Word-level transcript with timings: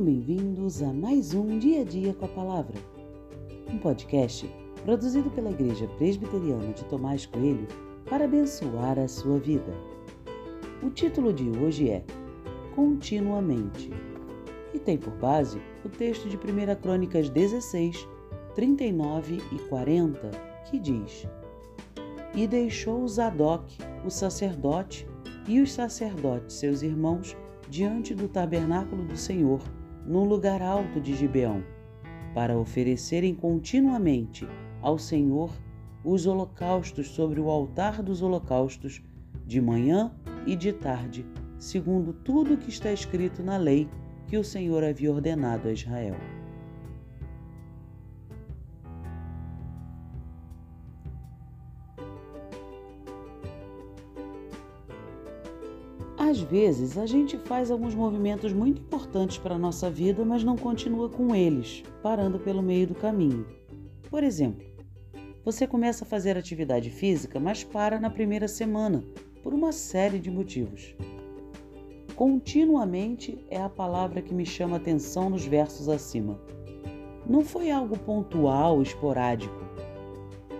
bem-vindos 0.00 0.82
a 0.82 0.92
mais 0.92 1.34
um 1.34 1.56
Dia 1.58 1.82
a 1.82 1.84
Dia 1.84 2.12
com 2.14 2.24
a 2.24 2.28
Palavra, 2.28 2.74
um 3.72 3.78
podcast 3.78 4.50
produzido 4.84 5.30
pela 5.30 5.50
Igreja 5.50 5.86
Presbiteriana 5.98 6.72
de 6.72 6.84
Tomás 6.86 7.26
Coelho 7.26 7.68
para 8.10 8.24
abençoar 8.24 8.98
a 8.98 9.06
sua 9.06 9.38
vida. 9.38 9.72
O 10.82 10.90
título 10.90 11.32
de 11.32 11.48
hoje 11.58 11.90
é 11.90 12.04
Continuamente 12.74 13.90
e 14.74 14.80
tem 14.80 14.98
por 14.98 15.14
base 15.14 15.60
o 15.84 15.88
texto 15.88 16.28
de 16.28 16.36
1 16.36 16.40
Crônicas 16.82 17.30
16, 17.30 18.08
39 18.56 19.40
e 19.52 19.58
40, 19.68 20.30
que 20.68 20.80
diz: 20.80 21.28
E 22.34 22.48
deixou 22.48 23.06
Zadok, 23.06 23.78
o 24.04 24.10
sacerdote, 24.10 25.06
e 25.46 25.60
os 25.60 25.72
sacerdotes, 25.72 26.56
seus 26.56 26.82
irmãos, 26.82 27.36
diante 27.68 28.12
do 28.12 28.28
tabernáculo 28.28 29.04
do 29.04 29.16
Senhor, 29.16 29.60
no 30.06 30.24
lugar 30.24 30.62
alto 30.62 31.00
de 31.00 31.14
Gibeão, 31.14 31.62
para 32.34 32.58
oferecerem 32.58 33.34
continuamente 33.34 34.46
ao 34.82 34.98
Senhor 34.98 35.50
os 36.04 36.26
holocaustos 36.26 37.08
sobre 37.08 37.40
o 37.40 37.48
altar 37.48 38.02
dos 38.02 38.20
holocaustos, 38.20 39.02
de 39.46 39.60
manhã 39.60 40.12
e 40.46 40.54
de 40.54 40.72
tarde, 40.72 41.24
segundo 41.58 42.12
tudo 42.12 42.54
o 42.54 42.56
que 42.56 42.68
está 42.68 42.92
escrito 42.92 43.42
na 43.42 43.56
lei 43.56 43.88
que 44.26 44.36
o 44.36 44.44
Senhor 44.44 44.84
havia 44.84 45.12
ordenado 45.12 45.68
a 45.68 45.72
Israel. 45.72 46.16
Às 56.34 56.40
vezes, 56.40 56.98
a 56.98 57.06
gente 57.06 57.38
faz 57.38 57.70
alguns 57.70 57.94
movimentos 57.94 58.52
muito 58.52 58.82
importantes 58.82 59.38
para 59.38 59.54
a 59.54 59.58
nossa 59.58 59.88
vida, 59.88 60.24
mas 60.24 60.42
não 60.42 60.56
continua 60.56 61.08
com 61.08 61.32
eles, 61.32 61.84
parando 62.02 62.40
pelo 62.40 62.60
meio 62.60 62.88
do 62.88 62.94
caminho. 62.96 63.46
Por 64.10 64.24
exemplo, 64.24 64.66
você 65.44 65.64
começa 65.64 66.04
a 66.04 66.08
fazer 66.08 66.36
atividade 66.36 66.90
física, 66.90 67.38
mas 67.38 67.62
para 67.62 68.00
na 68.00 68.10
primeira 68.10 68.48
semana, 68.48 69.04
por 69.44 69.54
uma 69.54 69.70
série 69.70 70.18
de 70.18 70.28
motivos. 70.28 70.96
Continuamente 72.16 73.38
é 73.48 73.62
a 73.62 73.68
palavra 73.68 74.20
que 74.20 74.34
me 74.34 74.44
chama 74.44 74.78
atenção 74.78 75.30
nos 75.30 75.46
versos 75.46 75.88
acima. 75.88 76.36
Não 77.30 77.42
foi 77.42 77.70
algo 77.70 77.96
pontual, 77.96 78.82
esporádico. 78.82 79.54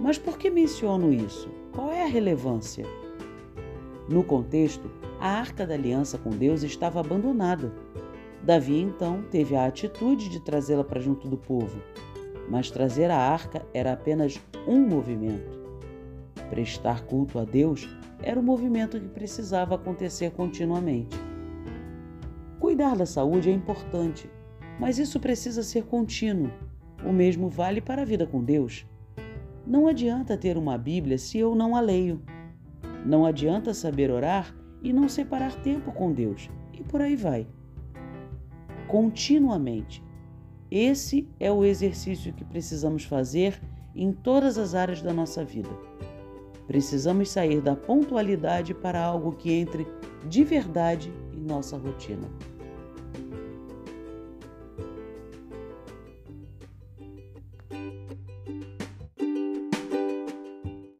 Mas 0.00 0.18
por 0.18 0.38
que 0.38 0.50
menciono 0.50 1.12
isso? 1.12 1.50
Qual 1.72 1.90
é 1.90 2.04
a 2.04 2.08
relevância? 2.08 2.86
No 4.08 4.22
contexto, 4.22 4.88
a 5.24 5.38
arca 5.38 5.66
da 5.66 5.72
aliança 5.72 6.18
com 6.18 6.28
Deus 6.28 6.62
estava 6.62 7.00
abandonada. 7.00 7.72
Davi 8.42 8.78
então 8.78 9.24
teve 9.30 9.56
a 9.56 9.64
atitude 9.64 10.28
de 10.28 10.38
trazê-la 10.38 10.84
para 10.84 11.00
junto 11.00 11.26
do 11.26 11.38
povo, 11.38 11.80
mas 12.46 12.70
trazer 12.70 13.10
a 13.10 13.16
arca 13.16 13.64
era 13.72 13.94
apenas 13.94 14.38
um 14.68 14.86
movimento. 14.86 15.50
Prestar 16.50 17.06
culto 17.06 17.38
a 17.38 17.44
Deus 17.44 17.88
era 18.22 18.38
um 18.38 18.42
movimento 18.42 19.00
que 19.00 19.08
precisava 19.08 19.76
acontecer 19.76 20.30
continuamente. 20.32 21.16
Cuidar 22.60 22.94
da 22.94 23.06
saúde 23.06 23.48
é 23.48 23.52
importante, 23.54 24.28
mas 24.78 24.98
isso 24.98 25.18
precisa 25.18 25.62
ser 25.62 25.84
contínuo. 25.84 26.50
O 27.02 27.14
mesmo 27.14 27.48
vale 27.48 27.80
para 27.80 28.02
a 28.02 28.04
vida 28.04 28.26
com 28.26 28.44
Deus. 28.44 28.86
Não 29.66 29.86
adianta 29.86 30.36
ter 30.36 30.58
uma 30.58 30.76
Bíblia 30.76 31.16
se 31.16 31.38
eu 31.38 31.54
não 31.54 31.74
a 31.74 31.80
leio. 31.80 32.20
Não 33.06 33.24
adianta 33.24 33.72
saber 33.72 34.10
orar 34.10 34.54
e 34.84 34.92
não 34.92 35.08
separar 35.08 35.52
tempo 35.62 35.90
com 35.90 36.12
Deus, 36.12 36.48
e 36.72 36.84
por 36.84 37.00
aí 37.00 37.16
vai. 37.16 37.48
Continuamente. 38.86 40.04
Esse 40.70 41.28
é 41.40 41.50
o 41.50 41.64
exercício 41.64 42.32
que 42.32 42.44
precisamos 42.44 43.04
fazer 43.04 43.60
em 43.94 44.12
todas 44.12 44.58
as 44.58 44.74
áreas 44.74 45.00
da 45.00 45.12
nossa 45.12 45.44
vida. 45.44 45.70
Precisamos 46.66 47.30
sair 47.30 47.60
da 47.60 47.74
pontualidade 47.74 48.74
para 48.74 49.02
algo 49.02 49.32
que 49.32 49.52
entre 49.52 49.86
de 50.28 50.44
verdade 50.44 51.12
em 51.32 51.40
nossa 51.40 51.76
rotina. 51.76 52.28